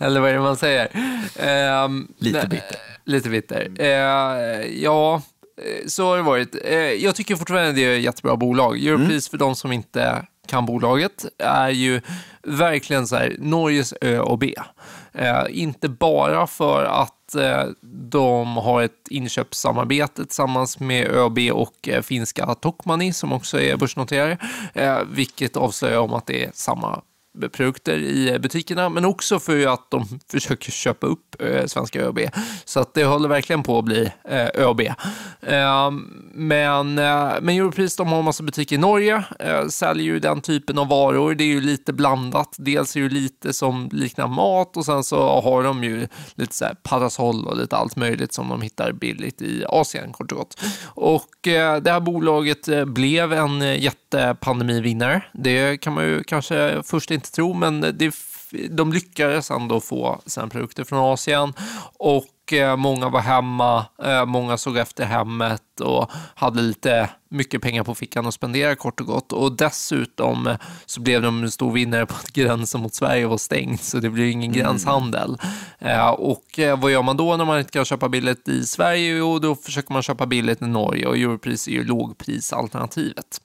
Eller 0.00 0.20
vad 0.20 0.30
är 0.30 0.34
det 0.34 0.40
man 0.40 0.56
säger? 0.56 0.88
Eh, 1.36 1.88
lite 2.18 2.46
bitter. 2.46 2.76
Lite 3.04 3.28
bitter. 3.28 3.70
Eh, 3.78 4.82
ja, 4.82 5.22
eh, 5.62 5.86
så 5.86 6.06
har 6.06 6.16
det 6.16 6.22
varit. 6.22 6.56
Eh, 6.64 6.76
jag 6.76 7.14
tycker 7.14 7.36
fortfarande 7.36 7.72
det 7.72 7.84
är 7.84 7.96
ett 7.96 8.02
jättebra 8.02 8.36
bolag. 8.36 8.84
Europris, 8.84 9.08
mm. 9.08 9.20
för 9.30 9.38
de 9.38 9.56
som 9.56 9.72
inte 9.72 10.26
kan 10.46 10.66
bolaget, 10.66 11.26
är 11.38 11.68
ju 11.68 12.00
verkligen 12.42 13.06
så 13.06 13.16
här, 13.16 13.36
Norges 13.38 13.94
Ö 14.00 14.18
och 14.18 14.38
B. 14.38 14.54
Eh, 15.12 15.44
inte 15.50 15.88
bara 15.88 16.46
för 16.46 16.84
att 16.84 17.34
eh, 17.34 17.64
de 18.10 18.56
har 18.56 18.82
ett 18.82 19.08
inköpssamarbete 19.10 20.24
tillsammans 20.24 20.80
med 20.80 21.06
ÖB 21.06 21.38
och 21.52 21.88
eh, 21.88 22.02
finska 22.02 22.54
Tokmanni 22.54 23.12
som 23.12 23.32
också 23.32 23.60
är 23.60 23.76
börsnoterade, 23.76 24.38
eh, 24.74 24.98
vilket 25.10 25.56
avslöjar 25.56 25.98
om 25.98 26.14
att 26.14 26.26
det 26.26 26.44
är 26.44 26.50
samma 26.54 27.02
produkter 27.52 27.98
i 27.98 28.38
butikerna, 28.38 28.88
men 28.88 29.04
också 29.04 29.38
för 29.38 29.66
att 29.66 29.90
de 29.90 30.06
försöker 30.30 30.72
köpa 30.72 31.06
upp 31.06 31.42
eh, 31.42 31.66
svenska 31.66 32.00
ÖB. 32.00 32.18
Så 32.64 32.80
att 32.80 32.94
det 32.94 33.04
håller 33.04 33.28
verkligen 33.28 33.62
på 33.62 33.78
att 33.78 33.84
bli 33.84 34.10
eh, 34.24 34.48
ÖB. 34.54 34.80
Ehm, 35.40 36.22
men, 36.34 36.98
eh, 36.98 37.32
men 37.40 37.48
Europris 37.48 37.96
de 37.96 38.08
har 38.08 38.18
en 38.18 38.24
massa 38.24 38.42
butiker 38.42 38.76
i 38.76 38.78
Norge, 38.78 39.24
säljer 39.68 40.06
ju 40.06 40.20
den 40.20 40.40
typen 40.40 40.78
av 40.78 40.88
varor. 40.88 41.34
Det 41.34 41.44
är 41.44 41.48
ju 41.48 41.60
lite 41.60 41.92
blandat. 41.92 42.56
Dels 42.58 42.96
är 42.96 43.00
det 43.00 43.08
lite 43.08 43.52
som 43.52 43.88
liknar 43.92 44.28
mat 44.28 44.76
och 44.76 44.84
sen 44.84 45.04
så 45.04 45.40
har 45.40 45.62
de 45.62 45.84
ju 45.84 46.08
lite 46.34 46.54
så 46.54 46.64
här 46.64 46.74
parasoll 46.74 47.46
och 47.46 47.56
lite 47.56 47.76
allt 47.76 47.96
möjligt 47.96 48.32
som 48.32 48.48
de 48.48 48.62
hittar 48.62 48.92
billigt 48.92 49.42
i 49.42 49.64
Asien 49.68 50.12
kort 50.12 50.32
och 50.32 50.38
gott. 50.38 50.60
Och 50.84 51.28
det 51.42 51.90
här 51.90 52.00
bolaget 52.00 52.86
blev 52.86 53.32
en 53.32 53.80
jätte 53.80 54.01
Eh, 54.14 54.34
pandemivinnare. 54.34 55.22
Det 55.32 55.76
kan 55.76 55.92
man 55.92 56.04
ju 56.04 56.24
kanske 56.24 56.82
först 56.84 57.10
inte 57.10 57.30
tro, 57.30 57.54
men 57.54 57.80
det, 57.80 58.14
de 58.70 58.92
lyckades 58.92 59.50
ändå 59.50 59.80
få 59.80 60.20
sina 60.26 60.48
produkter 60.48 60.84
från 60.84 60.98
Asien 60.98 61.52
och 61.98 62.52
eh, 62.52 62.76
många 62.76 63.08
var 63.08 63.20
hemma, 63.20 63.86
eh, 64.02 64.26
många 64.26 64.56
såg 64.56 64.76
efter 64.76 65.04
hemmet 65.04 65.80
och 65.80 66.10
hade 66.34 66.62
lite 66.62 67.10
mycket 67.28 67.62
pengar 67.62 67.84
på 67.84 67.94
fickan 67.94 68.26
att 68.26 68.34
spendera 68.34 68.74
kort 68.74 69.00
och 69.00 69.06
gott. 69.06 69.32
Och 69.32 69.56
dessutom 69.56 70.46
eh, 70.46 70.56
så 70.86 71.00
blev 71.00 71.22
de 71.22 71.42
en 71.42 71.50
stor 71.50 71.72
vinnare 71.72 72.06
på 72.06 72.14
att 72.14 72.32
gränsen 72.32 72.80
mot 72.80 72.94
Sverige 72.94 73.26
var 73.26 73.38
stängd, 73.38 73.80
så 73.80 73.98
det 73.98 74.10
blir 74.10 74.30
ingen 74.30 74.52
mm. 74.52 74.62
gränshandel. 74.64 75.36
Och 76.16 76.60
vad 76.78 76.90
gör 76.90 77.02
man 77.02 77.16
då 77.16 77.36
när 77.36 77.44
man 77.44 77.58
inte 77.58 77.70
kan 77.70 77.84
köpa 77.84 78.08
billigt 78.08 78.48
i 78.48 78.64
Sverige? 78.64 79.16
Jo, 79.16 79.38
då 79.38 79.54
försöker 79.54 79.92
man 79.92 80.02
köpa 80.02 80.26
billigt 80.26 80.62
i 80.62 80.66
Norge 80.66 81.06
och 81.06 81.16
Europris 81.16 81.68
är 81.68 81.72
ju 81.72 81.84
lågprisalternativet 81.84 83.40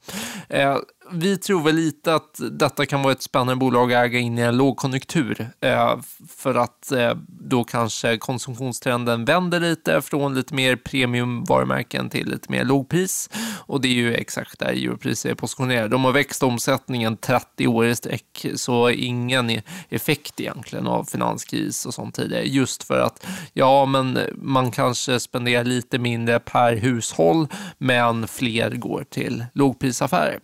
vi 1.11 1.37
tror 1.37 1.63
väl 1.63 1.75
lite 1.75 2.15
att 2.15 2.39
detta 2.51 2.85
kan 2.85 3.01
vara 3.01 3.13
ett 3.13 3.21
spännande 3.21 3.55
bolag 3.55 3.93
att 3.93 4.05
äga 4.05 4.19
in 4.19 4.37
i 4.37 4.41
en 4.41 4.57
lågkonjunktur. 4.57 5.49
Eh, 5.61 5.99
för 6.29 6.55
att 6.55 6.91
eh, 6.91 7.13
då 7.27 7.63
kanske 7.63 8.17
konsumtionstrenden 8.17 9.25
vänder 9.25 9.59
lite 9.59 10.01
från 10.01 10.35
lite 10.35 10.53
mer 10.53 10.75
premiumvarumärken 10.75 12.09
till 12.09 12.29
lite 12.29 12.51
mer 12.51 12.63
lågpris. 12.63 13.29
Och 13.65 13.81
det 13.81 13.87
är 13.87 13.93
ju 13.93 14.13
exakt 14.13 14.59
där 14.59 14.67
Europris 14.67 15.25
är 15.25 15.35
positionerade. 15.35 15.87
De 15.87 16.05
har 16.05 16.11
växt 16.11 16.43
omsättningen 16.43 17.17
30 17.17 17.67
år 17.67 17.85
i 17.85 17.95
sträck, 17.95 18.45
så 18.55 18.89
ingen 18.89 19.49
e-, 19.49 19.63
effekt 19.89 20.39
egentligen 20.39 20.87
av 20.87 21.03
finanskris 21.03 21.85
och 21.85 21.93
sånt 21.93 22.15
tidigare. 22.15 22.43
Just 22.43 22.83
för 22.83 22.99
att, 22.99 23.25
ja, 23.53 23.85
men 23.85 24.19
man 24.35 24.71
kanske 24.71 25.19
spenderar 25.19 25.63
lite 25.63 25.99
mindre 25.99 26.39
per 26.39 26.75
hushåll, 26.75 27.47
men 27.77 28.27
fler 28.27 28.71
går 28.71 29.05
till 29.09 29.45
lågprisaffärer. 29.53 30.39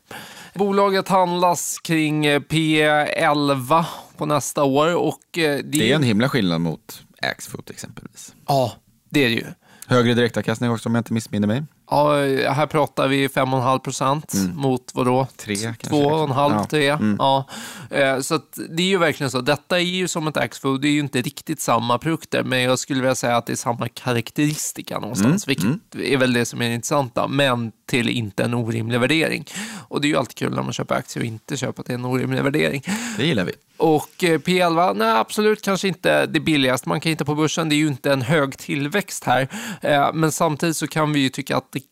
Bolaget 0.55 1.07
handlas 1.07 1.79
kring 1.79 2.25
eh, 2.25 2.39
P11 2.39 3.86
på 4.17 4.25
nästa 4.25 4.63
år. 4.63 4.95
Och 4.95 5.38
eh, 5.38 5.57
det, 5.57 5.62
det 5.62 5.91
är 5.91 5.95
en 5.95 6.03
himla 6.03 6.29
skillnad 6.29 6.62
mot 6.62 7.03
Axfood 7.22 7.69
exempelvis. 7.69 8.36
Ja, 8.48 8.74
det 9.10 9.24
är 9.25 9.29
det 9.29 9.36
ju. 9.36 9.45
Högre 9.88 10.13
direktavkastning 10.13 10.72
också 10.72 10.89
om 10.89 10.95
jag 10.95 11.00
inte 11.00 11.13
missminner 11.13 11.48
mig. 11.48 11.63
Ja, 11.90 12.16
här 12.52 12.66
pratar 12.66 13.08
vi 13.08 13.28
5,5 13.28 13.80
procent 13.80 14.34
mm. 14.34 14.56
mot 14.56 14.92
vadå? 14.94 15.28
3 15.38 15.56
2,5, 15.56 16.68
3. 16.68 16.86
Ja. 16.86 16.96
Mm. 16.96 17.16
ja. 17.20 17.48
Eh, 17.90 18.20
så 18.20 18.40
det 18.70 18.84
är 18.84 18.88
ju 18.88 18.98
verkligen 18.98 19.32
så. 19.32 19.42
Detta 19.42 19.80
är 19.80 19.84
ju 19.84 20.08
som 20.08 20.28
ett 20.28 20.38
Axfood, 20.38 20.82
det 20.82 20.88
är 20.88 20.92
ju 20.92 21.00
inte 21.00 21.22
riktigt 21.22 21.62
samma 21.62 21.98
produkter, 21.98 22.44
men 22.44 22.62
jag 22.62 22.80
skulle 22.80 23.02
vilja 23.02 23.16
säga 23.16 23.38
att 23.38 23.46
det 23.46 23.54
är 23.54 23.58
samma 23.58 23.88
karaktäristika 23.88 25.00
någonstans, 25.00 25.48
mm. 25.48 25.56
vilket 25.56 25.96
mm. 25.96 26.13
är 26.13 26.18
väl 26.18 26.34
det 26.34 26.46
som 26.46 26.62
är 26.62 26.70
intressanta, 26.70 27.28
men 27.28 27.72
till 27.86 28.10
inte 28.10 28.44
en 28.44 28.54
orimlig 28.54 29.00
värdering. 29.00 29.46
Och 29.88 30.02
det 30.02 30.08
är 30.08 30.10
ju 30.10 30.18
alltid 30.18 30.36
kul 30.36 30.56
när 30.56 30.63
man 30.63 30.74
köper 30.74 30.96
aktier 30.96 31.24
och 31.24 31.28
inte 31.28 31.58
köper 31.58 31.84
till 31.84 31.96
en 31.96 32.06
orimlig 32.06 32.44
värdering. 32.44 32.84
Det 33.18 33.25
gillar 33.25 33.46
vi. 33.46 33.54
Och 33.78 34.24
eh, 34.24 34.40
P11, 34.40 34.94
nej 34.94 35.12
absolut 35.12 35.62
kanske 35.62 35.88
inte 35.88 36.25
det 36.25 36.40
billigaste 36.40 36.90
man 36.90 37.02
kan 37.02 37.10
hitta 37.10 37.25
på 37.25 37.36
börsen. 37.36 37.70
Det 37.70 37.75
är 37.75 37.78
ju 37.78 37.88
inte 37.88 38.13
en 38.13 38.22
hög 38.22 38.58
tillväxt 38.58 39.24
här. 39.24 39.48
Eh, 39.82 40.13
men 40.13 40.32
samtidigt 40.32 40.78
så 40.78 40.88
kan 40.88 41.13
vi 41.13 41.20
ju 41.20 41.30
tycka 41.30 41.58
att 41.58 41.72
det 41.72 41.83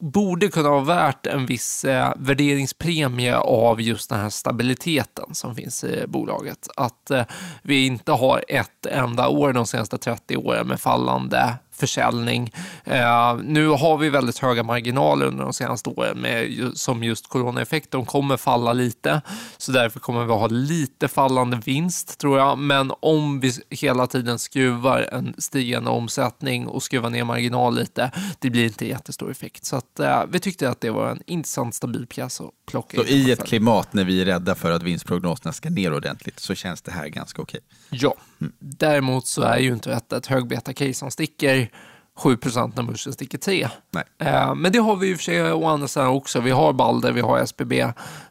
borde 0.00 0.48
kunna 0.48 0.70
vara 0.70 0.84
värt 0.84 1.26
en 1.26 1.46
viss 1.46 1.84
eh, 1.84 2.12
värderingspremie 2.16 3.36
av 3.36 3.80
just 3.80 4.10
den 4.10 4.20
här 4.20 4.30
stabiliteten 4.30 5.34
som 5.34 5.54
finns 5.54 5.84
i 5.84 6.04
bolaget. 6.06 6.68
Att 6.76 7.10
eh, 7.10 7.24
vi 7.62 7.86
inte 7.86 8.12
har 8.12 8.44
ett 8.48 8.86
enda 8.86 9.28
år 9.28 9.52
de 9.52 9.66
senaste 9.66 9.98
30 9.98 10.36
åren 10.36 10.66
med 10.66 10.80
fallande 10.80 11.54
försäljning. 11.80 12.52
Eh, 12.84 13.36
nu 13.44 13.68
har 13.68 13.98
vi 13.98 14.08
väldigt 14.10 14.38
höga 14.38 14.62
marginaler 14.62 15.26
under 15.26 15.44
de 15.44 15.52
senaste 15.52 15.90
åren 15.90 16.18
med, 16.18 16.70
som 16.74 17.04
just 17.04 17.28
coronaeffekt. 17.28 17.90
De 17.90 18.06
kommer 18.06 18.36
falla 18.36 18.72
lite, 18.72 19.22
så 19.56 19.72
därför 19.72 20.00
kommer 20.00 20.24
vi 20.24 20.32
ha 20.32 20.46
lite 20.46 21.08
fallande 21.08 21.60
vinst 21.64 22.18
tror 22.18 22.38
jag. 22.38 22.58
Men 22.58 22.92
om 23.00 23.40
vi 23.40 23.52
hela 23.70 24.06
tiden 24.06 24.38
skruvar 24.38 25.08
en 25.12 25.34
stigande 25.38 25.90
omsättning 25.90 26.66
och 26.66 26.82
skruvar 26.82 27.10
ner 27.10 27.24
marginal 27.24 27.74
lite, 27.76 28.10
det 28.38 28.50
blir 28.50 28.64
inte 28.64 28.86
jättestor 28.86 29.30
effekt. 29.30 29.64
Så 29.64 29.76
att, 29.76 30.00
eh, 30.00 30.22
vi 30.28 30.40
tyckte 30.40 30.70
att 30.70 30.80
det 30.80 30.90
var 30.90 31.10
en 31.10 31.22
intressant 31.26 31.74
stabil 31.74 32.06
pjäs 32.06 32.40
att 32.40 32.50
plocka 32.66 32.96
Så 32.96 33.04
i 33.04 33.30
ett 33.30 33.44
klimat 33.44 33.92
när 33.92 34.04
vi 34.04 34.20
är 34.20 34.24
rädda 34.24 34.54
för 34.54 34.70
att 34.70 34.82
vinstprognoserna 34.82 35.52
ska 35.52 35.70
ner 35.70 35.94
ordentligt 35.94 36.40
så 36.40 36.54
känns 36.54 36.82
det 36.82 36.92
här 36.92 37.08
ganska 37.08 37.42
okej? 37.42 37.60
Ja, 37.90 38.14
mm. 38.40 38.52
däremot 38.58 39.26
så 39.26 39.42
är 39.42 39.58
ju 39.58 39.72
inte 39.72 39.90
detta 39.90 40.16
ett 40.16 40.26
högbeta-case 40.26 40.94
som 40.94 41.10
sticker 41.10 41.69
7% 42.18 42.72
när 42.76 42.82
börsen 42.82 43.12
sticker 43.12 43.38
3. 43.38 43.68
Nej. 43.90 44.04
Eh, 44.18 44.54
men 44.54 44.72
det 44.72 44.78
har 44.78 44.96
vi 44.96 45.06
ju 45.06 45.16
för 45.16 45.24
sig 45.24 45.52
å 45.52 45.66
andra 45.66 45.88
sidan 45.88 46.08
också. 46.08 46.40
Vi 46.40 46.50
har 46.50 46.72
Balder, 46.72 47.12
vi 47.12 47.20
har 47.20 47.38
SBB. 47.38 47.80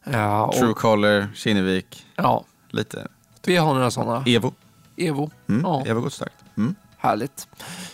Eh, 0.04 0.50
Truecaller, 0.52 1.28
Kinnevik. 1.36 2.06
Ja. 2.16 2.44
Lite. 2.70 3.08
Vi 3.46 3.58
har 3.58 3.74
några 3.74 3.92
sådana. 3.92 4.24
Evo. 4.28 4.54
Evo. 4.98 5.32
Mm. 5.50 5.62
Ja. 5.64 5.84
Evo 5.86 6.02
gått 6.02 6.14
starkt. 6.14 6.36
Mm. 6.58 6.76
Härligt. 6.98 7.48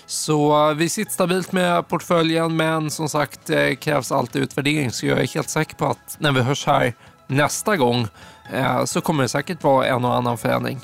Så 0.06 0.70
eh, 0.70 0.76
vi 0.76 0.90
sitter 0.90 1.12
stabilt 1.12 1.52
med 1.52 1.88
portföljen, 1.88 2.56
men 2.56 2.92
som 2.92 3.10
sagt 3.10 3.50
eh, 3.50 3.76
krävs 3.76 4.12
alltid 4.12 4.42
utvärdering. 4.42 4.92
Så 4.92 5.06
jag 5.06 5.20
är 5.20 5.28
helt 5.28 5.50
säker 5.50 5.76
på 5.76 5.86
att 5.86 6.16
när 6.20 6.32
vi 6.32 6.42
hörs 6.42 6.66
här 6.66 6.94
nästa 7.28 7.78
gång 7.78 8.08
eh, 8.54 8.86
så 8.86 9.02
kommer 9.02 9.24
det 9.24 9.30
säkert 9.30 9.64
vara 9.64 9.88
en 9.88 10.06
och 10.06 10.16
annan 10.16 10.38
förändring. 10.38 10.80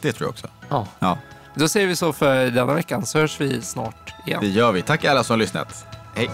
Det 0.00 0.12
tror 0.12 0.26
jag 0.26 0.30
också. 0.30 0.48
Ja. 0.68 0.86
ja. 0.98 1.18
Då 1.54 1.68
säger 1.68 1.86
vi 1.86 1.96
så 1.96 2.12
för 2.12 2.50
denna 2.50 2.74
veckan, 2.74 3.06
så 3.06 3.18
hörs 3.18 3.40
vi 3.40 3.62
snart 3.62 4.14
igen. 4.26 4.40
Det 4.40 4.48
gör 4.48 4.72
vi. 4.72 4.82
Tack 4.82 5.04
alla 5.04 5.24
som 5.24 5.34
har 5.34 5.38
lyssnat. 5.38 5.86
Hej! 6.14 6.30